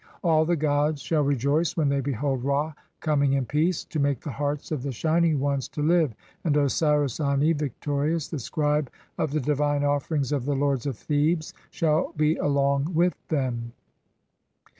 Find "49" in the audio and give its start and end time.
3.83-3.91